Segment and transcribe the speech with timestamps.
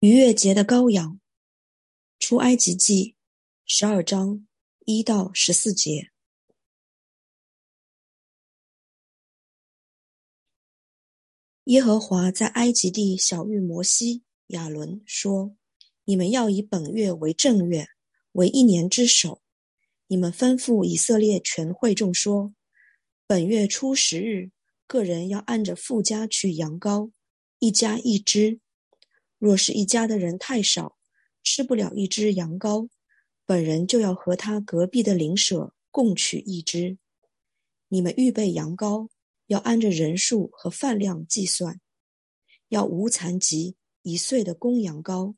[0.00, 1.18] 逾越节的羔羊，
[2.18, 3.16] 出埃及记
[3.64, 4.46] 十二章
[4.84, 6.10] 一到十四节。
[11.64, 15.56] 耶和华在埃及地小谕摩西、亚伦说
[16.04, 17.88] ：“你们要以本月为正月，
[18.32, 19.40] 为一年之首。
[20.08, 22.54] 你们吩咐以色列全会众说：
[23.26, 24.50] 本月初十日，
[24.86, 27.12] 个人要按着富家取羊羔，
[27.60, 28.60] 一家一只。”
[29.38, 30.96] 若是一家的人太少，
[31.42, 32.88] 吃不了一只羊羔，
[33.44, 36.98] 本人就要和他隔壁的邻舍共取一只。
[37.88, 39.08] 你们预备羊羔，
[39.46, 41.80] 要按着人数和饭量计算，
[42.68, 45.34] 要无残疾一岁的公羊羔。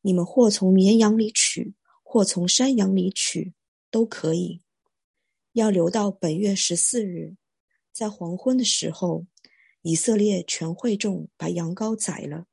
[0.00, 3.54] 你们或从绵羊里取，或从山羊里取，
[3.90, 4.62] 都可以。
[5.52, 7.36] 要留到本月十四日，
[7.92, 9.26] 在黄昏的时候，
[9.82, 12.46] 以色列全会众把羊羔宰了。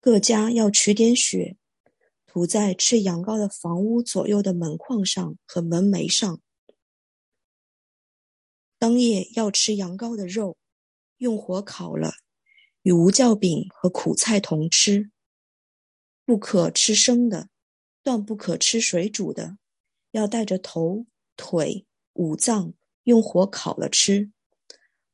[0.00, 1.58] 各家要取点血，
[2.26, 6.40] 涂在吃羊羔的房屋左右的门框上和门楣上。
[8.78, 10.56] 当夜要吃羊羔的肉，
[11.18, 12.14] 用火烤了，
[12.80, 15.10] 与无酵饼和苦菜同吃。
[16.24, 17.50] 不可吃生的，
[18.02, 19.58] 断不可吃水煮的，
[20.12, 21.04] 要带着头、
[21.36, 24.32] 腿、五脏用火烤了吃。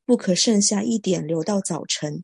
[0.04, 2.22] 不可剩下一点留到早晨，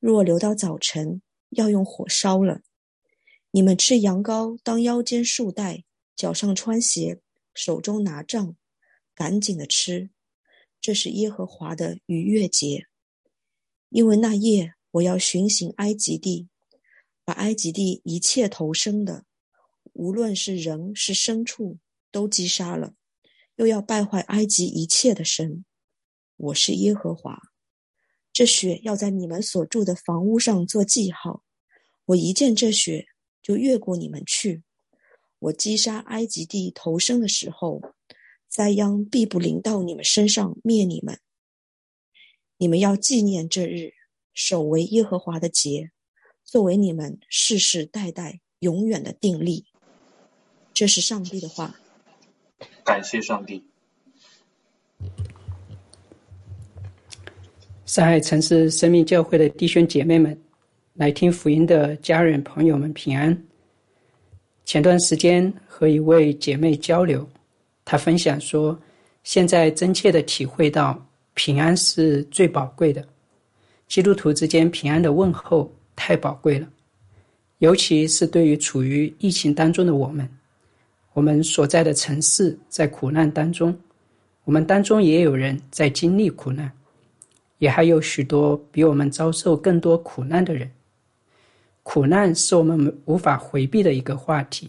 [0.00, 1.20] 若留到早晨。
[1.52, 2.60] 要用火烧了。
[3.50, 5.84] 你们吃羊羔，当腰间束带，
[6.16, 7.20] 脚上穿鞋，
[7.54, 8.56] 手中拿杖，
[9.14, 10.10] 赶紧的吃。
[10.80, 12.86] 这是耶和华的逾越节。
[13.90, 16.48] 因为那夜我要巡行埃及地，
[17.24, 19.24] 把埃及地一切投生的，
[19.92, 21.78] 无论是人是牲畜，
[22.10, 22.94] 都击杀了，
[23.56, 25.64] 又要败坏埃及一切的神。
[26.36, 27.51] 我是耶和华。
[28.32, 31.44] 这血要在你们所住的房屋上做记号。
[32.06, 33.06] 我一见这血，
[33.42, 34.62] 就越过你们去。
[35.38, 37.80] 我击杀埃及地投生的时候，
[38.48, 41.18] 灾殃必不临到你们身上，灭你们。
[42.58, 43.92] 你们要纪念这日，
[44.32, 45.90] 守为耶和华的节，
[46.44, 49.66] 作为你们世世代代永远的定力。
[50.72, 51.78] 这是上帝的话。
[52.84, 53.68] 感谢上帝。
[57.92, 60.34] 上海城市生命教会的弟兄姐妹们，
[60.94, 63.38] 来听福音的家人朋友们平安。
[64.64, 67.28] 前段时间和一位姐妹交流，
[67.84, 68.80] 她分享说，
[69.24, 73.06] 现在真切的体会到平安是最宝贵的。
[73.88, 76.66] 基督徒之间平安的问候太宝贵了，
[77.58, 80.26] 尤其是对于处于疫情当中的我们，
[81.12, 83.78] 我们所在的城市在苦难当中，
[84.44, 86.72] 我们当中也有人在经历苦难。
[87.62, 90.68] 也还有许多比我们遭受更多苦难的人。
[91.84, 94.68] 苦难是我们无法回避的一个话题。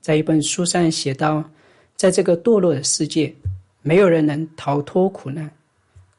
[0.00, 1.48] 在一本书上写道，
[1.94, 3.32] 在这个堕落的世界，
[3.82, 5.48] 没有人能逃脱苦难。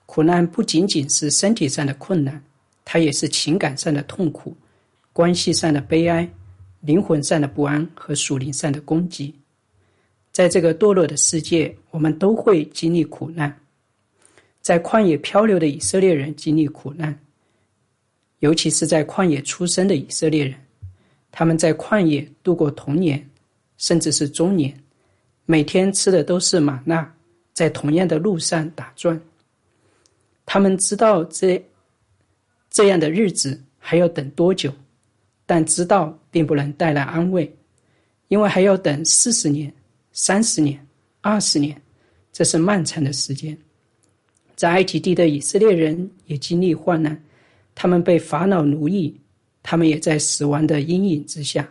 [0.06, 2.42] 苦难不仅仅是身体上的困难，
[2.86, 4.56] 它也是情感上的痛苦、
[5.12, 6.26] 关系上的悲哀、
[6.80, 9.36] 灵魂上的不安和属灵上的攻击。
[10.32, 13.54] 在这个堕落的世界，我们都会经历苦难。
[14.62, 17.18] 在旷野漂流的以色列人经历苦难，
[18.40, 20.56] 尤其是在旷野出生的以色列人，
[21.32, 23.28] 他们在旷野度过童年，
[23.78, 24.72] 甚至是中年，
[25.46, 27.12] 每天吃的都是玛纳，
[27.54, 29.20] 在同样的路上打转。
[30.46, 31.64] 他们知道这
[32.70, 34.72] 这样的日子还要等多久，
[35.46, 37.52] 但知道并不能带来安慰，
[38.28, 39.74] 因为还要等四十年、
[40.12, 40.80] 三十年、
[41.22, 41.82] 二十年，
[42.32, 43.58] 这是漫长的时间。
[44.62, 47.20] 在埃及地的以色列人也经历患难，
[47.74, 49.12] 他们被法老奴役，
[49.64, 51.68] 他们也在死亡的阴影之下，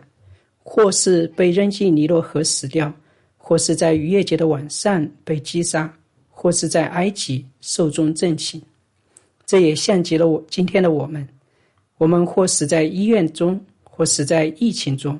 [0.61, 2.93] 或是被扔进尼罗河死掉，
[3.37, 5.89] 或是在逾越节的晚上被击杀，
[6.29, 8.61] 或是在埃及寿终正寝。
[9.45, 11.25] 这也像极了我今天的我们，
[11.97, 15.17] 我们或死在医院中，或死在疫情中，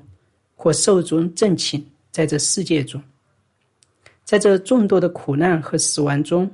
[0.58, 1.82] 或寿终正寝
[2.12, 3.02] 在这世界中，
[4.26, 6.52] 在这众多的苦难和死亡中。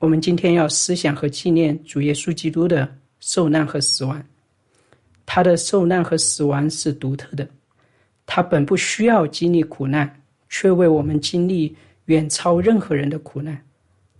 [0.00, 4.24] 我们今天要思想和纪念主耶稣基督的受难和死亡。
[5.26, 7.46] 他的受难和死亡是独特的，
[8.24, 10.10] 他本不需要经历苦难，
[10.48, 11.76] 却为我们经历
[12.06, 13.62] 远超任何人的苦难。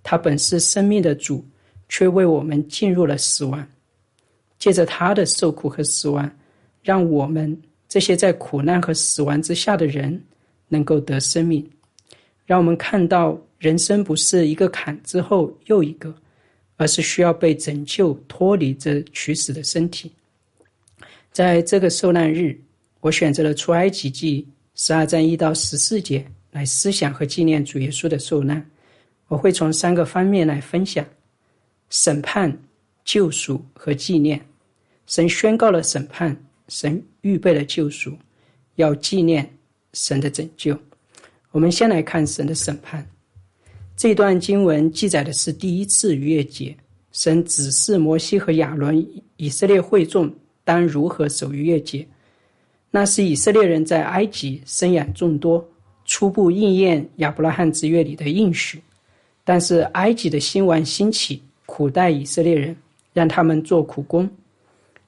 [0.02, 1.42] 他本是生命的主，
[1.88, 3.66] 却为我们进入了死亡。
[4.58, 6.30] 借着他的受苦和死亡，
[6.82, 10.22] 让我们这些在苦难和死亡之下的人
[10.68, 11.66] 能够得生命。
[12.44, 13.40] 让我们看到。
[13.60, 16.12] 人生不是一个坎之后又一个，
[16.76, 20.10] 而是需要被拯救、脱离这取死的身体。
[21.30, 22.58] 在这个受难日，
[23.00, 28.66] 我选择了出埃及记十二章一到十四节来思想和纪念主耶稣的受难。
[29.28, 31.06] 我会从三个方面来分享：
[31.90, 32.58] 审判、
[33.04, 34.40] 救赎和纪念。
[35.06, 36.34] 神宣告了审判，
[36.68, 38.16] 神预备了救赎，
[38.76, 39.48] 要纪念
[39.92, 40.74] 神的拯救。
[41.50, 43.06] 我们先来看神的审判。
[44.00, 46.74] 这段经文记载的是第一次逾越节，
[47.12, 49.06] 神指示摩西和亚伦
[49.36, 52.08] 以色列会众当如何守逾越节。
[52.90, 55.62] 那是以色列人在埃及生养众多，
[56.06, 58.82] 初步应验亚伯拉罕之约里的应许。
[59.44, 62.74] 但是埃及的新王兴起，苦待以色列人，
[63.12, 64.26] 让他们做苦工，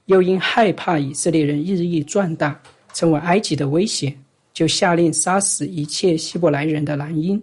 [0.05, 2.61] 又因害怕以色列人日益壮大，
[2.93, 4.15] 成为埃及的威胁，
[4.53, 7.43] 就下令杀死一切希伯来人的男婴。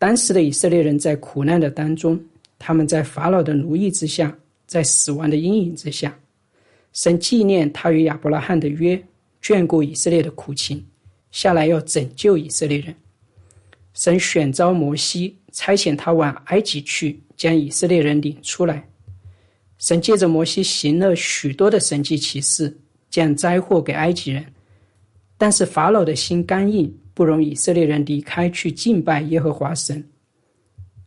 [0.00, 2.18] 当时的以色列人在苦难的当中，
[2.58, 4.34] 他们在法老的奴役之下，
[4.66, 6.18] 在死亡的阴影之下，
[6.94, 9.00] 神纪念他与亚伯拉罕的约，
[9.42, 10.82] 眷顾以色列的苦情，
[11.30, 12.96] 下来要拯救以色列人。
[13.94, 15.36] 神选召摩西。
[15.52, 18.88] 差遣他往埃及去，将以色列人领出来。
[19.78, 22.72] 神借着摩西行了许多的神迹奇事，
[23.10, 24.46] 降灾祸给埃及人。
[25.36, 30.02] 但是法老的心刚硬，不容以色列人离开去敬拜耶和华神。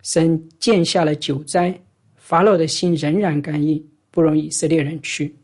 [0.04, 1.76] 神降下了九灾，
[2.18, 5.36] 法老的心仍然刚硬，不容以色列人去。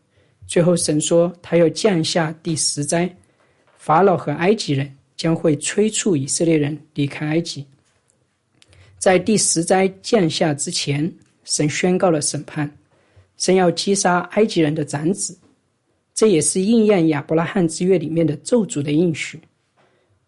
[0.46, 3.12] 最后神说，他要降下第十灾，
[3.80, 7.66] 法老和埃及人将会催促以色列人离开埃及。
[9.00, 11.12] 在第十灾降下之前，
[11.46, 12.72] 神宣告了审判，
[13.38, 15.36] 神要击杀埃及人的长子，
[16.14, 19.40] 这也是应验亚伯拉罕之约里面的咒诅的应许。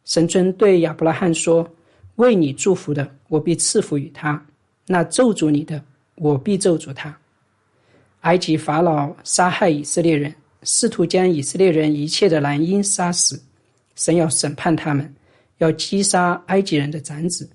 [0.06, 1.70] 神尊对亚伯拉罕说
[2.18, 4.36] ：“为你祝福的，我必赐福于他；
[4.88, 5.84] 那咒诅你的，
[6.16, 7.18] 我必咒诅他。”
[8.22, 10.34] 埃及法老杀害以色列人，
[10.64, 13.42] 试图将以色列人一切的男婴杀死，
[13.96, 15.12] 神要审判他们，
[15.58, 17.50] 要击杀埃及人的长子。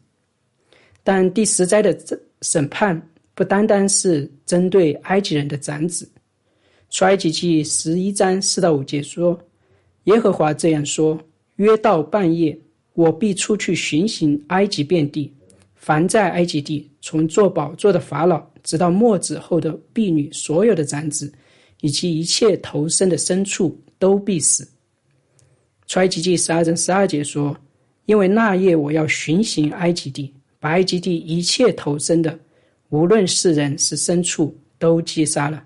[1.04, 1.96] 但第十灾的
[2.43, 3.00] 审判
[3.34, 6.08] 不单单是针对埃及人的长子。
[6.90, 9.38] 出埃及记十一章四到五节说
[10.04, 11.16] ：“耶和华这样说：
[11.56, 12.58] 约到半夜，
[12.94, 15.32] 我必出去巡行埃及遍地，
[15.75, 21.32] 凡在埃及地从做宝座的法老，直到末子后的婢女，所有的长子，
[21.81, 24.67] 以及一切投生的牲畜，都必死。”
[25.87, 27.56] 出埃及记十二章十二节说
[28.06, 32.37] ：“因为那夜我要巡行埃及地。”把埃及地一切投生的，
[32.88, 35.62] 无论是人是牲畜，都击杀了。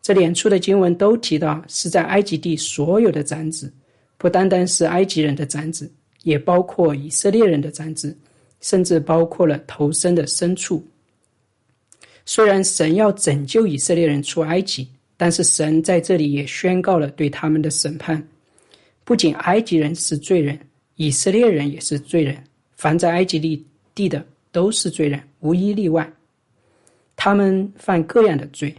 [0.00, 3.72] 这两处的经文都提到是在埃及地所有的长子，
[4.22, 5.90] 不单单是埃及人的长子，
[6.22, 8.16] 也包括以色列人的长子，
[8.60, 10.80] 甚至包括了投身的牲畜。
[12.24, 18.24] 虽然神要拯救以色列人出埃及，但是神在这里也宣告了对他们的审判。
[19.02, 20.56] 不仅埃及人是罪人，
[20.94, 22.36] 以色列人也是罪人。
[22.76, 23.66] 凡在埃及地。
[23.94, 26.10] 地的都是罪人，无一例外。
[27.14, 28.74] 他们犯各样的罪。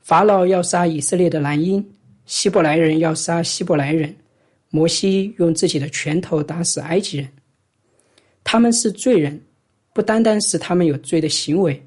[0.00, 1.84] 法老要杀以色列的男婴，
[2.24, 4.14] 希伯来人要杀希伯来人。
[4.72, 7.28] 摩西用自己的拳头打死埃及人。
[8.42, 9.40] 他们是罪人，
[9.92, 11.80] 不单单是他们有罪的行为，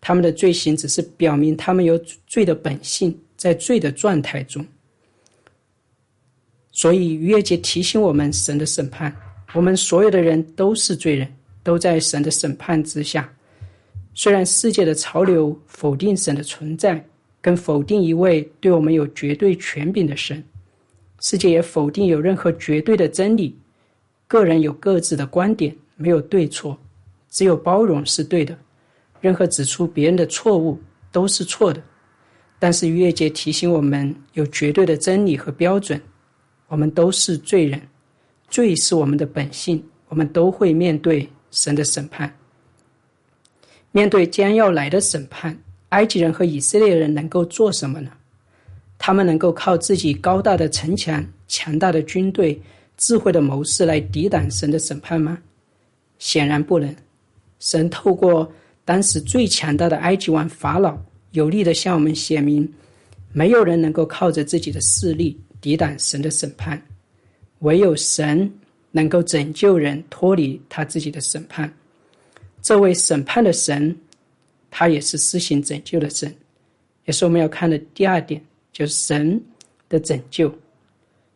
[0.00, 4.66] 他们的罪行只是表明他们有罪的本性，在罪的状态中。
[6.72, 9.14] 所以逾越节提醒我们神的审判，
[9.52, 11.32] 我们所有的人都是罪人。
[11.64, 13.26] 都在神的审判之下。
[14.12, 17.02] 虽然世界的潮流否定神的存在，
[17.40, 20.44] 跟否定一位对我们有绝对权柄的神，
[21.24, 23.56] 世界也否定有任何绝对的真理。
[24.28, 26.78] 个人有各自的观点，没有对错，
[27.30, 28.54] 只有包容是对的。
[29.22, 30.78] 任何指出别人的错误
[31.10, 31.82] 都是错的。
[32.58, 35.98] 但是逾越节提醒我们，有绝对的真理和标准。
[36.68, 37.80] 我们都是罪人，
[38.50, 41.26] 罪是我们的本性，我们都会面对。
[41.50, 42.36] 神的审判，
[43.92, 45.56] 面对将要来的审判，
[45.90, 48.10] 埃及人和以色列人能够做什么呢？
[48.98, 52.60] 他们能够靠自己高大的城墙、强大的军队、
[52.96, 55.38] 智慧的谋士来抵挡神的审判吗？
[56.18, 56.94] 显然不能。
[57.58, 58.50] 神透过
[58.84, 60.98] 当时最强大的埃及王法老，
[61.32, 62.70] 有力的向我们显明，
[63.32, 66.80] 没有人能够靠着自己的势力抵挡神的审判，
[67.60, 68.50] 唯有神。
[68.96, 71.68] 能够拯救人脱离他自己的审判，
[72.62, 73.92] 这位审判的神，
[74.70, 76.32] 他也是施行拯救的神，
[77.04, 78.40] 也是我们要看的第二点，
[78.74, 79.40] 就是神
[79.88, 80.52] 的拯救。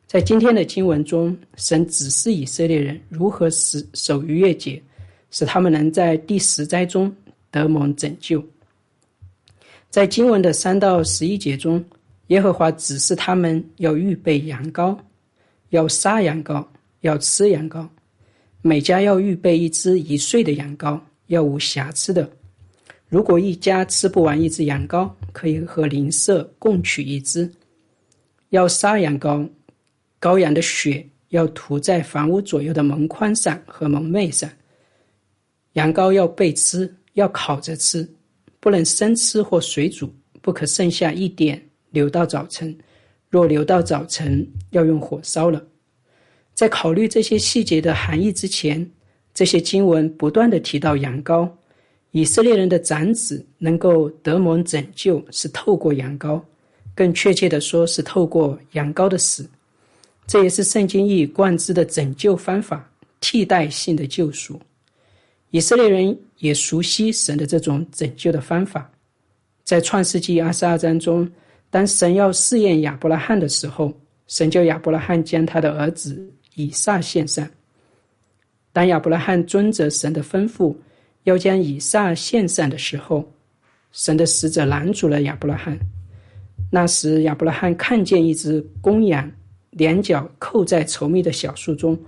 [0.07, 4.83] 在今天的经文中，神指示以色列人如何使守逾越节，
[5.31, 7.15] 使他们能在第十灾中
[7.51, 8.45] 得蒙拯救。
[9.89, 11.83] 在经文的三到十一节中，
[12.27, 14.99] 耶和华指示他们要预备羊羔，
[15.71, 16.67] 要杀羊羔，
[17.01, 17.87] 要吃羊羔。
[18.61, 22.29] 每家要预备一只一岁的羊羔，要无瑕疵的。
[23.09, 27.51] 如果一家吃不完一只羊羔，可以和邻舍共取一只。
[28.51, 29.49] 要杀羊羔，
[30.21, 34.51] 羔羊的血要涂在房屋左右的门框上和门楣上。
[35.73, 38.07] 羊羔要备吃，要烤着吃，
[38.61, 40.13] 不能生吃或水煮，
[40.43, 42.77] 不可剩下一点留到早晨。
[43.31, 45.63] 若留到早晨，要用火烧了。
[46.53, 48.91] 在考虑这些细节的含义之前，
[49.33, 51.49] 这些经文不断的提到羊羔。
[52.13, 56.41] 以色列人的长子能够得蒙拯救，是透过羊羔，
[56.95, 59.49] 更确切的说，是透过羊羔的死。
[60.27, 64.61] 这也是圣经一以贯之的拯救方法——替代性的救赎。
[65.51, 68.91] 以色列人也熟悉神的这种拯救的方法。
[69.65, 71.31] 在创世纪二十二章中，
[71.71, 73.93] 当神要试验亚伯拉罕的时候，
[74.27, 76.27] 神叫亚伯拉罕将他的儿子。
[76.55, 77.49] 以撒献上。
[78.73, 80.75] 当亚伯拉罕遵着神的吩咐，
[81.25, 83.31] 要将以撒献上的时候，
[83.93, 85.79] 神的使者拦住了亚伯拉罕。
[86.71, 89.31] 那时，亚伯拉罕看见一只公羊，
[89.71, 91.99] 两脚扣在稠密的小树中，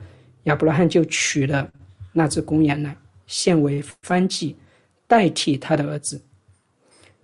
[0.45, 1.71] 亚伯拉罕就取了
[2.12, 4.55] 那只公羊来，献为燔祭，
[5.07, 6.21] 代替他的儿子。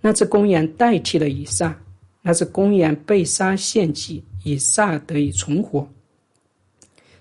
[0.01, 1.77] 那只公羊代替了以撒，
[2.23, 5.87] 那只公羊被杀献祭，以撒得以存活。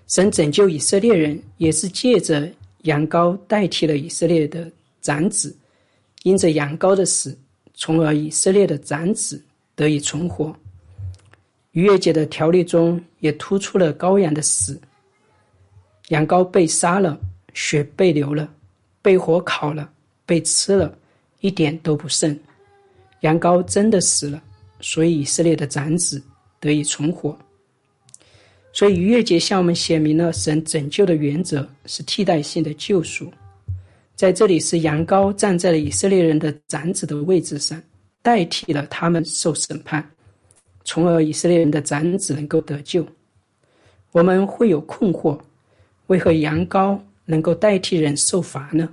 [0.06, 2.48] 神拯救以色列人，也是借着
[2.86, 5.56] 羊羔代替了以色列的长子，
[6.22, 7.36] 因着羊羔的死，
[7.74, 9.40] 从而以色列的长子
[9.74, 10.54] 得以存活。
[11.72, 14.80] 逾越节的条例中也突出了羔羊的死，
[16.08, 17.20] 羊羔被杀了，
[17.54, 18.48] 血被流了，
[19.02, 19.90] 被火烤了，
[20.24, 20.96] 被吃了，
[21.40, 22.38] 一点都不剩。
[23.20, 24.42] 羊羔真的死了，
[24.80, 26.22] 所以以色列的长子
[26.60, 27.36] 得以存活。
[28.76, 33.32] 所以逾越节向我们显明了神拯救的原则是替代性的救赎，
[34.14, 37.82] 在这里是羊羔站在了以色列人的长子的位置上，
[38.20, 40.06] 代替了他们受审判，
[40.84, 43.02] 从而以色列人的长子能够得救。
[44.12, 45.40] 我们会有困惑：
[46.08, 48.86] 为何羊羔能够代替人受罚呢？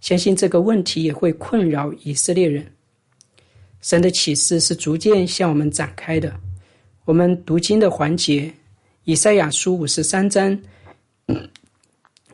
[0.00, 2.66] 相信这个问题也会困扰以色列人。
[3.82, 6.34] 神的启示是逐渐向我们展开的，
[7.04, 8.52] 我们读经的环节。
[9.04, 10.58] 以赛亚书五十三章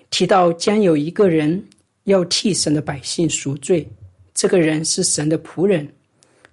[0.08, 1.62] 提到，将有一个人
[2.04, 3.88] 要替神的百姓赎罪，
[4.34, 5.88] 这个人是神的仆人，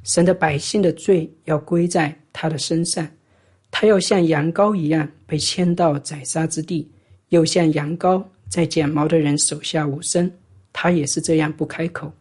[0.03, 3.07] 神的百姓的罪要归在他的身上，
[3.69, 6.89] 他要像羊羔一样被牵到宰杀之地，
[7.29, 10.31] 又像羊羔在剪毛的人手下无声，
[10.73, 12.11] 他也是这样不开口。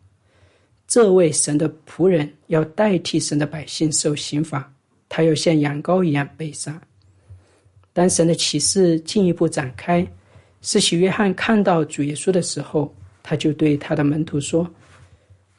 [0.87, 4.71] 这位神的仆人要代替神的百姓受刑罚，
[5.09, 6.79] 他要像羊羔一样被杀。
[7.97, 10.07] 当神的启示进一步展开，
[10.61, 14.71] 是洗约翰看到主耶稣的时候，他就对他的门徒说：“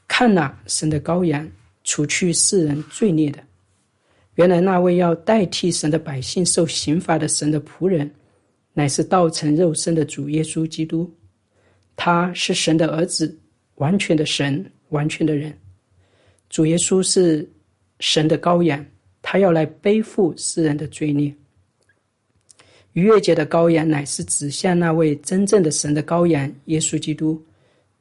[0.08, 1.50] 看呐，神的羔羊，
[1.84, 3.40] 除去世人罪孽的。
[4.36, 8.08] 原来那位要代替神的百姓受刑罚的神的仆人，
[8.72, 11.12] 乃是道成肉身的主耶稣基督。
[11.96, 13.36] 他是神的儿子，
[13.78, 15.52] 完全的神，完全的人。
[16.52, 17.50] 主耶稣是
[18.00, 18.86] 神的羔羊，
[19.24, 21.34] 他要来背负世人的罪孽。”
[22.98, 27.40] 逾越节的羔羊乃是指向那位真正的神的羔羊耶稣基督，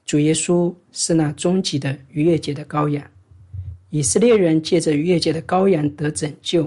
[0.07, 3.07] 主耶稣是那终极的逾越节的羔羊。
[3.91, 6.67] 以色列人借着逾越节的羔羊得拯救，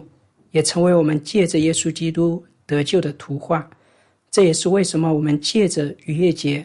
[0.51, 3.67] 也成为我们借着耶稣基督得救的图画。
[4.29, 6.63] 这也是为什么我们借着逾越节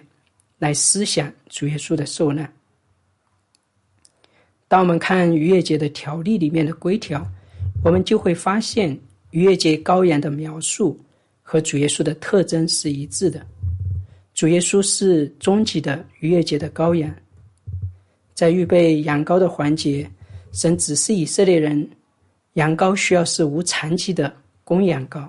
[0.58, 2.52] 来思想主耶稣的受难。
[4.68, 7.26] 当我们看逾越节的条例里面的规条，
[7.82, 8.94] 我们就会发现
[9.30, 11.00] 逾越节羔羊的描述。
[11.46, 13.46] 和主耶稣的特征是一致的。
[14.32, 17.14] 主耶稣是终极的逾越节的羔羊，
[18.34, 20.10] 在预备羊羔的环节，
[20.50, 21.88] 神指示以色列人，
[22.54, 24.34] 羊羔需要是无残疾的
[24.64, 25.28] 公羊羔。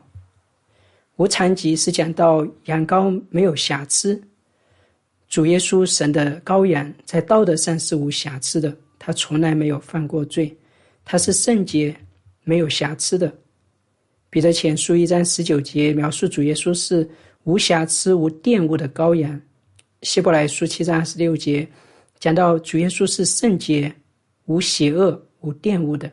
[1.18, 4.20] 无残疾是讲到羊羔没有瑕疵。
[5.28, 10.56] 主耶稣神的羔羊在道德上是无瑕疵的，他从来没有犯过罪，
[11.04, 11.96] 他是圣洁
[12.44, 13.32] 没有瑕疵的。
[14.36, 17.10] 彼得前书一章十九节描述主耶稣是
[17.46, 19.42] 无瑕疵、无玷污的羔羊。
[20.02, 21.66] 希伯来书七章二十六节
[22.20, 23.90] 讲到主耶稣是圣洁、
[24.48, 26.12] 无邪恶、无玷污的，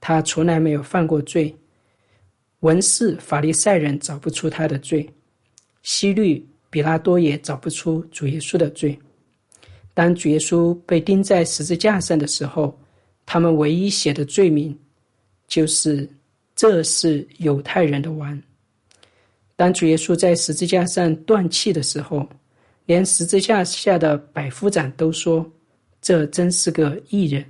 [0.00, 1.52] 他从来没有犯过罪。
[2.60, 5.10] 文士、法利赛人找不出他的罪，
[5.82, 8.96] 希律、比拉多也找不出主耶稣的罪。
[9.92, 12.78] 当主耶稣被钉在十字架上的时候，
[13.26, 14.78] 他们唯一写的罪名。
[15.48, 16.08] 就是
[16.60, 18.38] 这是犹太人的王。
[19.56, 22.28] 当主耶稣在十字架上断气的时候，
[22.84, 25.50] 连十字架下的百夫长都说
[26.02, 27.42] ：“这真是个异人。”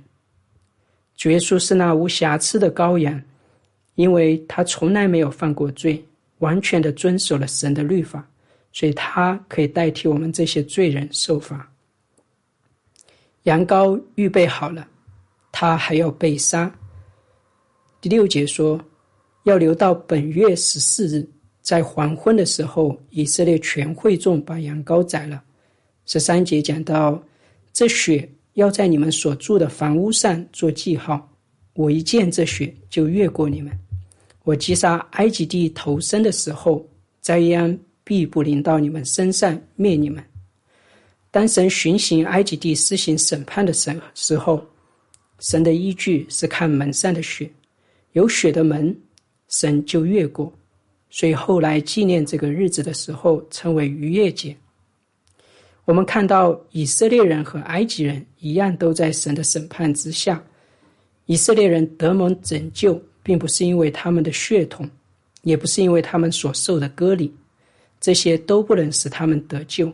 [1.17, 3.21] 主耶稣是那无瑕疵的羔羊，
[3.95, 6.01] 因为他从来没有犯过罪，
[6.37, 8.25] 完全的遵守了神的律法，
[8.71, 11.69] 所以他可以代替我们这些罪人受罚。
[13.43, 14.87] 羊羔预备好了，
[15.51, 16.73] 他还要被杀。
[17.99, 18.81] 第六节说，
[19.43, 21.27] 要留到本月十四日。
[21.61, 25.43] 在黄昏的时候，以色列全会众把羊羔宰了。
[26.07, 27.23] 十三节讲到，
[27.71, 31.31] 这血要在你们所住的房屋上做记号。
[31.73, 33.71] 我一见这血，就越过你们。
[34.43, 36.83] 我击杀埃及地头生的时候，
[37.21, 40.21] 灾殃必不临到你们身上，灭你们。
[41.29, 44.65] 当神巡行埃及地施行审判的时时候，
[45.39, 47.49] 神的依据是看门上的血，
[48.13, 48.93] 有血的门，
[49.51, 50.51] 神就越过。
[51.11, 54.55] 所以后来纪念这个日子的时候，称为逾越节。
[55.85, 60.41] 我们看到以色列人和埃及人一样，都在神的审判之下。
[61.25, 64.89] 以色列人得蒙拯救，并不是因为他们的血统，
[65.43, 67.33] 也不是因为他们所受的割礼，
[67.99, 69.91] 这些都不能使他们得救。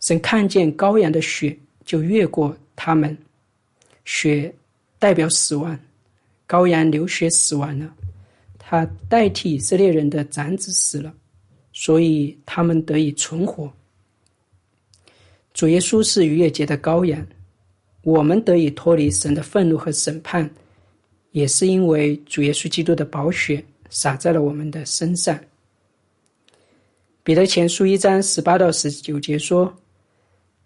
[0.00, 3.16] 神看见羔羊的血，就越过他们。
[4.04, 4.52] 血
[4.98, 5.78] 代表死亡，
[6.48, 7.94] 羔羊流血死亡了。
[8.70, 11.12] 他代替以色列人的长子死了，
[11.72, 13.68] 所以他们得以存活。
[15.52, 17.26] 主耶稣是逾越节的羔羊，
[18.04, 20.48] 我们得以脱离神的愤怒和审判，
[21.32, 25.36] 也是因为主耶稣基督的宝血洒在了我们的身上。
[27.24, 29.76] 彼得前书一章十八到十九节说：“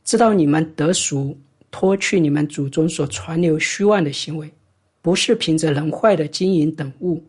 [0.04, 1.34] 知道你们得赎，
[1.70, 4.52] 脱去你们祖宗所传流虚妄的行为，
[5.00, 7.24] 不是凭着人坏的金银等物。”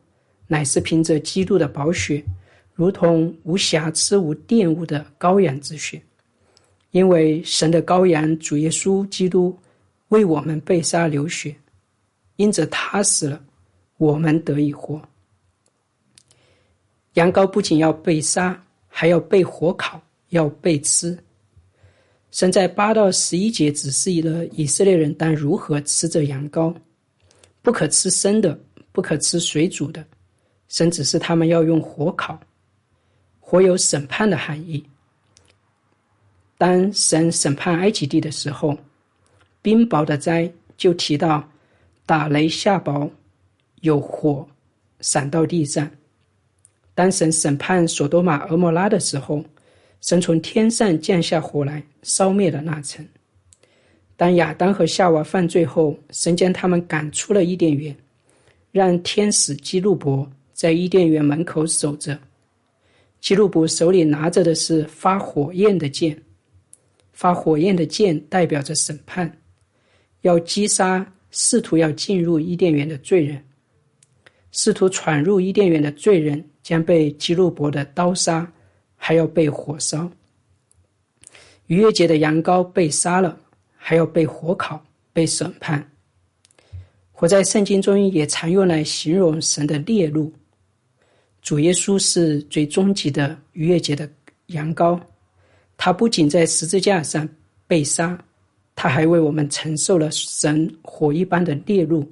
[0.47, 2.23] 乃是凭着基督的宝血，
[2.73, 6.01] 如同无瑕疵、无玷污的羔羊之血。
[6.91, 9.57] 因为神的羔羊主耶稣基督
[10.09, 11.53] 为我们被杀流血，
[12.37, 13.43] 因着他死了，
[13.97, 15.01] 我们得以活。
[17.15, 21.17] 羊羔不仅要被杀，还要被火烤，要被吃。
[22.31, 26.73] 神在八到十一节指示了以色列人当如何吃这羊羔：
[27.61, 28.57] 不可吃生的，
[28.91, 30.05] 不可吃水煮的。
[30.67, 32.39] 神指示他们要用火烤，
[33.39, 34.83] 火有审判的含义。
[36.57, 38.77] 当神审判埃及地的时候，
[39.61, 41.47] 冰雹的灾就提到
[42.05, 43.09] 打雷下雹，
[43.81, 44.47] 有火
[45.01, 45.89] 闪到地上。
[46.93, 49.43] 当神审判索多玛、俄摩拉的时候，
[50.01, 53.05] 神从天上降下火来，烧灭了那城。
[54.15, 57.95] 当亚当和夏娃犯罪后，神将他们赶出了伊甸园，
[58.71, 60.25] 让天使基路伯。
[60.55, 62.17] 在伊甸园门口守着，
[63.19, 66.17] 基路伯手里拿着的是发火焰的剑，
[67.11, 69.29] 发火焰的剑代表着审判，
[70.21, 73.43] 要击杀试图要进入伊甸园的罪人，
[74.53, 78.49] 试图闯入伊甸园的罪人将被基路伯的刀杀，
[78.95, 80.09] 还要被火烧。
[81.67, 83.37] 逾越节的羊羔被杀了，
[83.75, 85.91] 还要被火烤，被审判。
[87.11, 90.31] 火在圣经中也常用来形容神的烈怒。
[91.45, 94.09] 主耶稣是最终极的逾越节的
[94.47, 94.99] 羊羔，
[95.77, 97.29] 他不仅在十字架上
[97.67, 98.17] 被杀，
[98.73, 102.03] 他还为我们承受了神火一般的烈怒。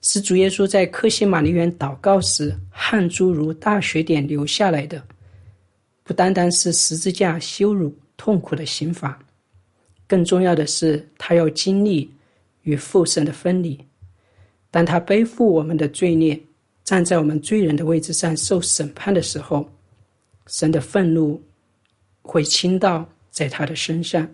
[0.00, 5.06] 是主耶稣在克西玛尼园祷告时，汗珠如大雪点流下来的，
[6.02, 9.18] 不单单是十字架羞辱痛苦的刑罚，
[10.06, 12.10] 更重要的是他要经历
[12.62, 13.78] 与父神的分离，
[14.70, 16.40] 当他背负我们的罪孽。
[16.84, 19.66] 站在我们罪人的位置上受审判的时候，
[20.46, 21.42] 神的愤怒
[22.20, 24.28] 会倾倒在他的身上。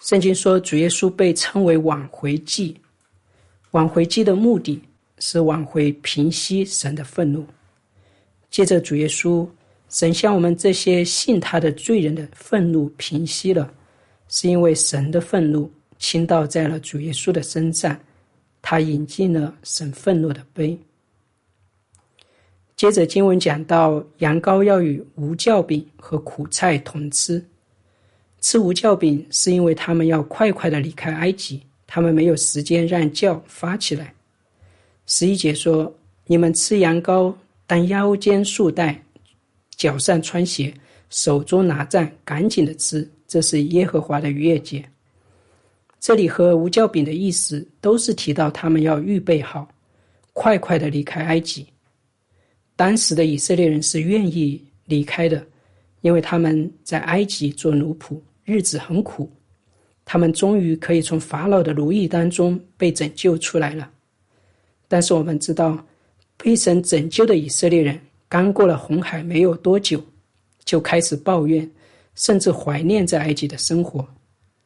[0.00, 2.80] 圣经说，主耶稣被称为挽回祭，
[3.72, 4.80] 挽回祭的目的
[5.18, 7.44] 是挽回平息神的愤怒。
[8.48, 9.48] 借着主耶稣，
[9.88, 13.72] 神向我们这些信他的罪人的愤怒平息了，
[14.28, 17.98] 是因为神的愤怒倾倒在了主耶稣的身上。
[18.66, 20.76] 他引进了神愤怒的杯。
[22.74, 27.44] 接着经文讲到，羊羔要与无酵饼和苦菜同吃。
[28.40, 34.14] 吃无酵饼是因为他们要快快的离开埃及，他们没有时间让酵发起来。
[35.06, 35.94] 十一节说
[36.26, 37.34] ：“你们吃羊羔，
[37.66, 38.98] 当腰间束带，
[39.76, 40.72] 脚上穿鞋，
[41.10, 44.82] 手中拿杖，赶紧的吃，这是耶和华的逾越节。”
[46.04, 49.66] 这里和无酵饼的意思都是提到他们要预备好，
[50.34, 51.66] 快快的离开埃及。
[52.76, 55.42] 当时的以色列人是愿意离开的，
[56.02, 59.32] 因为他们在埃及做奴仆，日子很苦。
[60.04, 63.90] 他们终于可以从法老的奴役当中被拯救出来了。
[64.86, 65.82] 但是我们知道，
[66.36, 70.04] 被神拯救的以色列人刚过了红海没有多久，
[70.66, 71.66] 就开始抱怨，
[72.14, 74.06] 甚至怀念在埃及的生活。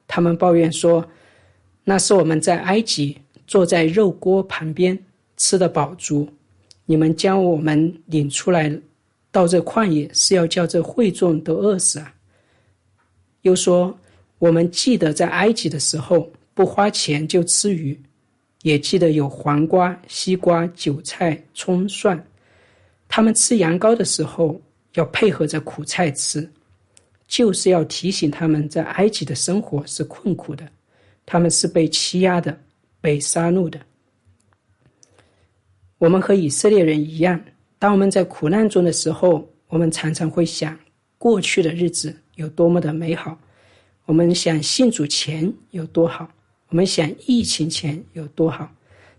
[0.08, 1.06] 他们抱怨说
[1.88, 4.98] ：“那是我们在埃及坐在肉锅旁边
[5.38, 6.28] 吃的饱足。”
[6.84, 8.70] 你们将我们领出来，
[9.30, 12.14] 到这旷野是要叫这会众都饿死啊！
[13.40, 13.98] 又说，
[14.38, 17.98] 我们记得在埃及的时候不花钱就吃鱼，
[18.62, 22.22] 也记得有黄瓜、西瓜、韭菜、葱、蒜。
[23.06, 24.60] 他们吃羊羔的时候
[24.94, 26.50] 要配合着苦菜吃，
[27.26, 30.66] 就是要提醒他们在埃及的生活是困苦的，
[31.30, 32.58] 他们是被欺压的，
[33.02, 33.78] 被杀戮的。
[35.98, 37.38] 我们和以色列人一样，
[37.78, 40.74] 当我们在苦难中的时候，我们常常会想
[41.18, 43.38] 过去的日子有多么的美好，
[44.06, 46.26] 我们想信主前有多好，
[46.68, 48.72] 我们想疫情前有多好，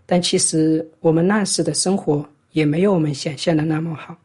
[0.04, 4.18] 但其实我们那时的生活也没有我们想象的那么好。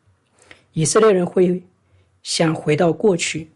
[0.74, 1.62] 以色列人会
[2.24, 3.48] 想回到过去，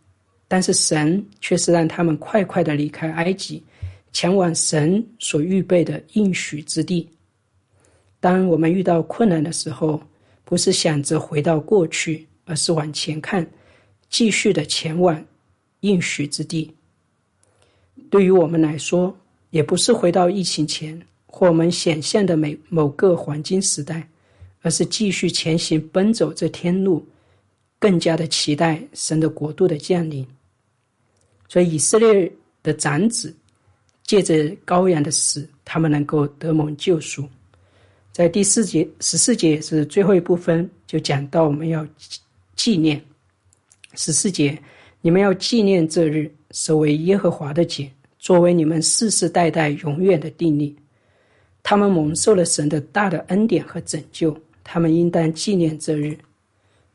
[0.48, 3.64] 但是神却是让他们快快的离开埃及，
[4.12, 7.10] 前往神所预备的应许之地。
[8.20, 10.02] 当我们遇到困难的时候，
[10.44, 13.50] 不是想着回到过去，而是往前看，
[14.10, 15.24] 继续的前往
[15.82, 16.74] 应许之地。
[18.10, 19.16] 对于我们来说，
[19.52, 24.10] 也不是回到疫情前或我们显现的每某个黄金时代，
[24.62, 27.06] 而是继续前行，奔走这天路，
[27.78, 30.26] 更加的期待神的国度的降临。
[31.48, 32.32] 所以，以色列
[32.64, 33.36] 的长子
[34.10, 34.34] 借着
[34.66, 37.30] 羔羊的死，他们能够得蒙救赎。
[38.12, 41.88] 在第四节十四节是最后一部分，就讲到我们要
[42.56, 43.00] 纪念
[43.94, 44.60] 十四节，
[45.02, 50.76] 你们要纪念这日，守为耶和华的节，作为你们世世代代永远的定力。
[51.62, 56.18] 他们蒙受了神的大的恩典和拯救，他们应当纪念这日。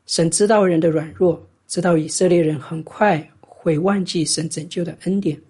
[0.06, 5.40] 神知道人的软弱，知道以色列人很快会忘记神拯救的恩典，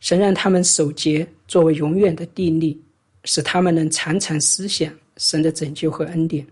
[0.00, 2.80] 神让他们守节，作为永远的定力。
[3.24, 6.46] 使他们能常常思想神的拯救和恩典。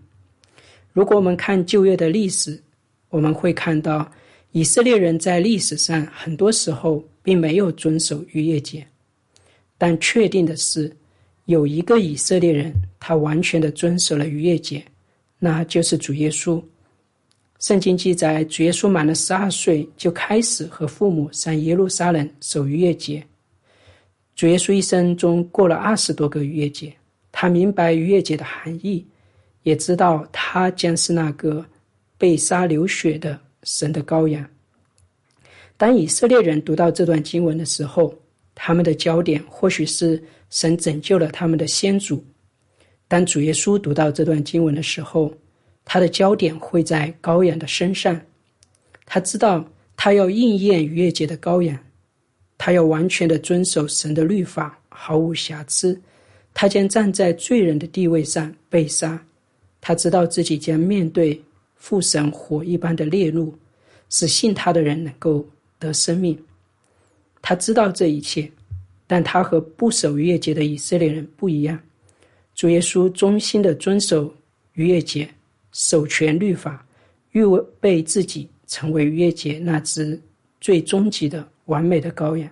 [0.93, 2.61] 如果我们看旧约的历史，
[3.09, 4.07] 我们会看到
[4.51, 8.85] 以色列人在历史上很多时候并没有遵守逾越节，
[9.75, 10.95] 但确定的是，
[11.45, 14.83] 有一个以色列人他完全的遵守了逾越节，
[15.39, 16.61] 那就是主耶稣。
[17.59, 23.25] 圣经记载，主耶稣满了十二岁就开始和父母上耶路撒冷守逾越节。
[24.37, 26.93] 主耶稣一生中过了二十多个逾越节，
[27.31, 29.03] 他明白逾越节的含义，
[29.63, 31.65] 也知道他将是那个
[32.19, 34.47] 被杀流血的神的羔羊。
[35.75, 38.13] 当以色列人读到这段经文的时候，
[38.53, 42.17] 他们的焦点或许是神拯救了他们的先祖；
[43.07, 45.33] 当主耶稣读到这段经文的时候，
[45.83, 48.21] 他的焦点会在羔羊的身上。
[49.03, 51.75] 他知道他要应验逾越节的羔羊。
[52.57, 55.99] 他要完全的遵守神的律法，毫无瑕疵。
[56.53, 59.23] 他将站在罪人的地位上被杀。
[59.79, 61.39] 他知道自己将面对
[61.75, 63.53] 父神火一般的烈怒，
[64.09, 65.45] 使信他的人能够
[65.77, 66.37] 得生命。
[67.43, 68.51] 他知道这一切，
[69.05, 71.79] 但他和不守逾越节的以色列人不一样。
[72.55, 74.33] 主耶稣忠心的遵守
[74.73, 75.29] 逾越节，
[75.71, 76.83] 守全律法，
[77.33, 77.43] 预
[77.79, 80.19] 备自己成为逾越节那只
[80.59, 81.47] 最终极的。
[81.67, 82.49] 完美的羔羊。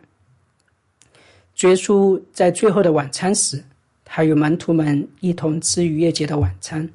[1.62, 3.62] 耶稣在最后的晚餐时，
[4.06, 6.88] 他与门徒们一同吃逾越节的晚餐。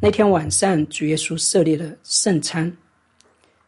[0.00, 2.72] 那天晚上，主耶稣设立了圣餐。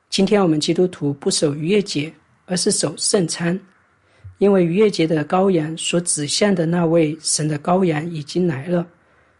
[0.08, 2.12] 今天我们基督徒不守逾越节，
[2.46, 3.58] 而是守圣餐，
[4.38, 8.86] 因为逾越节的羔羊所指向的那位神的羔羊已经来了，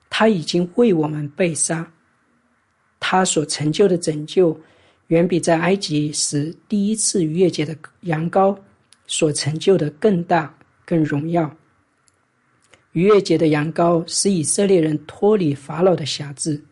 [0.09, 1.89] 他已经为我们被杀，
[2.99, 4.59] 他所成就的拯救。
[5.11, 8.57] 远比在埃及时第一次逾越节的羊羔
[9.09, 10.53] 所成就的更大、
[10.85, 11.53] 更荣耀。
[12.93, 16.63] 逾越节的羊羔使以色列人脱离法老的辖制，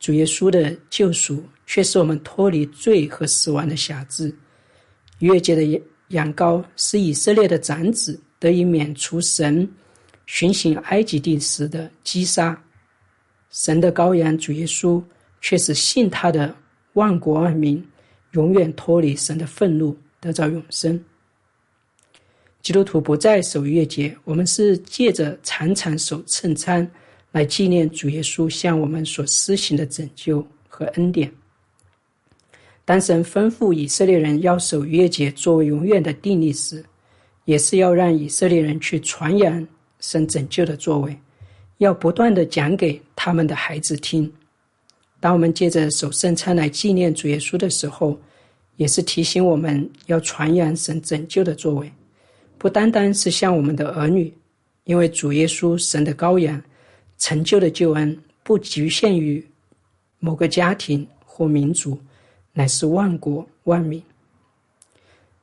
[0.00, 4.26] 主耶稣的救赎却使我们脱离罪和死亡的辖制。
[5.20, 9.68] 逾越节的羊羊羔使以色列的长子得以免除神
[10.26, 12.60] 巡行埃及地时的击杀，
[13.50, 15.00] 神的羔羊主耶稣
[15.40, 16.52] 却是信他的。
[16.98, 17.82] 万国万民
[18.32, 21.02] 永远脱离神的愤怒，得到永生。
[22.60, 26.90] 基督徒不再守逾越节，我们是借着常常守圣餐
[27.30, 31.32] 来纪念主耶稣向我们所施行的拯救和恩典。
[32.84, 36.84] 当神吩咐以色列人要守逾越节作为永远的定例时，
[37.44, 39.66] 也是要让以色列人去传扬
[40.00, 41.16] 神拯救的作为，
[41.78, 44.30] 要不断的讲给他们的孩子听。
[45.20, 48.18] 当我们借着守圣餐来纪念主耶稣的时候，
[48.76, 51.92] 也是提醒我们要传扬神拯救的作为，
[52.56, 54.32] 不单单是向我们的儿女，
[54.84, 56.62] 因为主耶稣神的羔羊
[57.18, 59.44] 成就的救恩不局限于
[60.18, 61.98] 某个家庭或民族。
[62.54, 64.02] 乃是万国万民。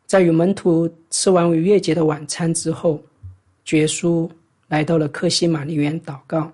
[0.06, 3.02] 在与门徒吃完逾越节的晚餐之后，
[3.70, 4.30] 耶稣
[4.68, 6.52] 来到了克西玛丽园祷告。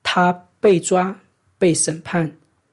[0.00, 1.18] 他被抓、
[1.64, 2.30] 被审判，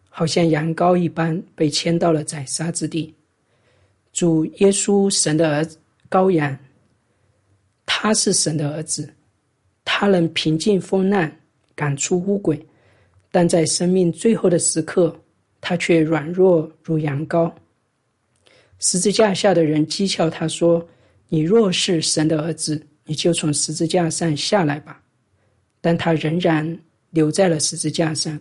[0.10, 3.15] 好像羊羔一般被牵到了宰杀之地。
[4.12, 5.77] 主耶稣，神的儿子
[6.10, 6.60] 羔羊，
[7.86, 9.10] 他是神的儿子，
[9.86, 11.32] 他能平静风浪，
[11.73, 12.62] 赶出污鬼，
[13.32, 15.17] 但在生命最后的时刻。
[15.62, 17.49] 他却软弱如羊羔。
[18.80, 20.86] 十字架下的人讥诮他说
[21.30, 25.01] ：“你若是神的儿子，你就从十字架上下来吧。”
[25.80, 26.77] 但他仍然
[27.12, 28.38] 留在了十字架上，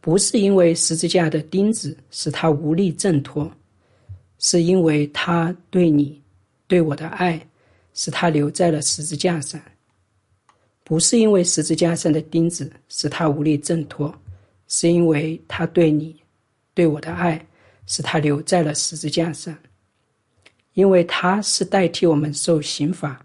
[0.00, 3.50] 不是因为十字架的钉子使他无力挣脱，
[4.38, 6.20] 是因为他对你、
[6.66, 7.40] 对我的爱，
[7.94, 9.60] 使他留在了十字架上。
[10.82, 14.14] 不是因为十字架上的钉子使他无力挣脱。
[14.72, 16.14] 是因为他对你、
[16.74, 17.44] 对我的爱，
[17.86, 19.52] 使他留在了十字架上。
[20.74, 23.20] 因为他是代替我们受刑罚，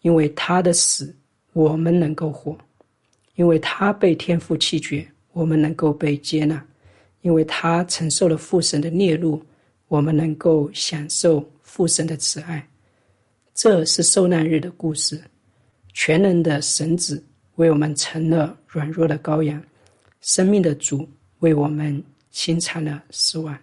[0.00, 1.14] 因为他的死，
[1.52, 2.58] 我们能够活；
[3.36, 6.56] 因为他被天父弃绝，我们能够被接纳；
[7.22, 9.42] 因为他承受了父神的孽怒，
[9.88, 12.66] 我们能够享受父神的慈爱。
[13.54, 15.22] 这是受难日的故事。
[15.94, 17.22] 全能的神子
[17.56, 19.62] 为我们成了软弱的羔羊。
[20.22, 21.08] 生命的主
[21.40, 23.58] 为我们清偿了死亡。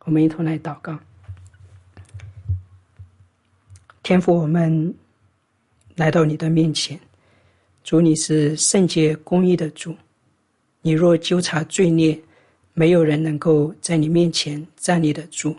[0.00, 0.98] 我们一同来祷告：
[4.02, 4.94] 天父，我们
[5.94, 6.98] 来到你的面前，
[7.84, 9.94] 主你是圣洁公义的主。
[10.86, 12.16] 你若纠察罪孽，
[12.72, 15.52] 没有人能够在你面前站立得住。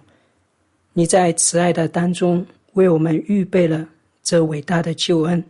[0.94, 3.86] 你在慈爱的当中为我们预备了
[4.24, 5.44] 这伟大的救恩。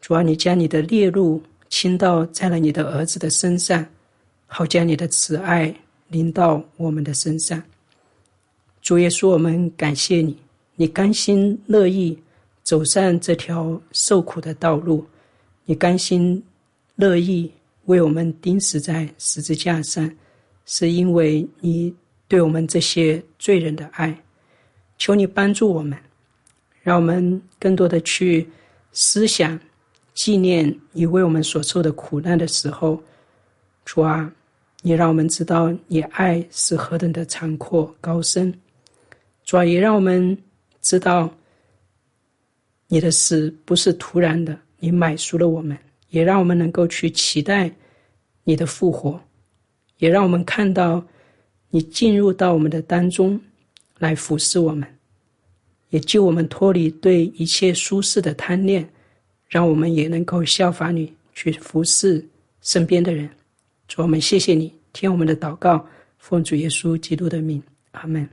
[0.00, 1.40] 主啊，你将你的烈怒。
[1.68, 3.86] 倾倒在了你的儿子的身上，
[4.48, 5.72] 好将你的慈爱
[6.08, 7.62] 临到我们的身上。
[8.82, 10.36] 主耶稣，我们感谢你，
[10.74, 12.18] 你甘心乐意
[12.64, 15.06] 走上这条受苦的道路，
[15.64, 16.42] 你甘心
[16.96, 17.48] 乐意
[17.90, 20.08] 为我们钉死在十字架上，
[20.64, 21.92] 是因为你
[22.28, 24.16] 对我们这些罪人的爱。
[24.96, 25.98] 求你帮助我们，
[26.82, 28.48] 让我们更多的去
[28.92, 29.58] 思想。
[30.12, 33.02] 纪念你为我们所受的苦难的时候，
[33.84, 34.30] 主啊，
[34.82, 38.52] 你让我们知道你爱是何等的残阔高深。
[39.44, 40.36] 主啊，也让我们
[40.82, 41.32] 知道
[42.86, 45.76] 你的死不是突然的，你买赎了我们，
[46.10, 47.72] 也让我们能够去期待
[48.44, 49.20] 你的复活，
[49.98, 51.04] 也让我们看到
[51.70, 53.40] 你进入到我们的当中
[53.98, 54.86] 来服侍我们，
[55.90, 58.88] 也救我们脱离对一切舒适的贪恋。
[59.48, 62.24] 让我们也能够效法你，去服侍
[62.62, 63.28] 身边的人。
[63.88, 65.84] 主，我们谢谢你，听我们的祷告，
[66.18, 68.28] 奉主耶稣基督的名，阿门。